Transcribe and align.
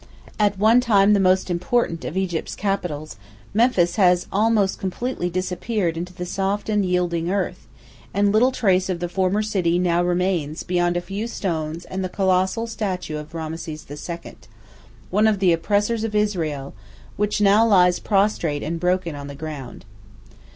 At 0.39 0.57
one 0.57 0.81
time 0.81 1.13
the 1.13 1.19
most 1.19 1.51
important 1.51 2.03
of 2.05 2.17
Egypt's 2.17 2.55
capitals, 2.55 3.17
Memphis 3.53 3.97
has 3.97 4.25
almost 4.31 4.79
completely 4.79 5.29
disappeared 5.29 5.95
into 5.95 6.11
the 6.11 6.25
soft 6.25 6.69
and 6.69 6.83
yielding 6.83 7.29
earth, 7.29 7.67
and 8.11 8.31
little 8.31 8.51
trace 8.51 8.89
of 8.89 8.99
the 8.99 9.07
former 9.07 9.43
city 9.43 9.77
now 9.77 10.03
remains 10.03 10.63
beyond 10.63 10.97
a 10.97 11.01
few 11.01 11.27
stones 11.27 11.85
and 11.85 12.03
the 12.03 12.09
colossal 12.09 12.65
statue 12.65 13.17
of 13.17 13.35
Rameses 13.35 13.85
II., 13.91 14.37
one 15.11 15.27
of 15.27 15.37
the 15.37 15.53
oppressors 15.53 16.03
of 16.03 16.15
Israel, 16.15 16.73
which 17.15 17.39
now 17.39 17.63
lies 17.63 17.99
prostrate 17.99 18.63
and 18.63 18.79
broken 18.79 19.13
on 19.13 19.27
the 19.27 19.35
ground. 19.35 19.85